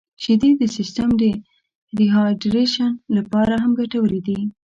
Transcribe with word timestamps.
•شیدې 0.23 0.51
د 0.57 0.63
سیستم 0.77 1.09
د 1.21 1.23
ریهایدریشن 1.97 2.91
لپاره 3.15 3.53
هم 3.63 3.71
ګټورې 3.79 4.19
دي. 4.27 4.39